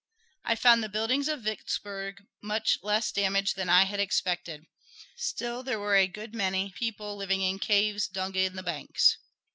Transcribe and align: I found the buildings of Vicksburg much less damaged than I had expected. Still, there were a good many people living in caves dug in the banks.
I 0.43 0.55
found 0.55 0.81
the 0.83 0.89
buildings 0.89 1.27
of 1.27 1.43
Vicksburg 1.43 2.23
much 2.41 2.79
less 2.81 3.11
damaged 3.11 3.55
than 3.55 3.69
I 3.69 3.83
had 3.83 3.99
expected. 3.99 4.65
Still, 5.15 5.61
there 5.61 5.77
were 5.79 5.95
a 5.95 6.07
good 6.07 6.33
many 6.33 6.71
people 6.71 7.15
living 7.15 7.41
in 7.43 7.59
caves 7.59 8.07
dug 8.07 8.35
in 8.35 8.55
the 8.55 8.63
banks. 8.63 9.17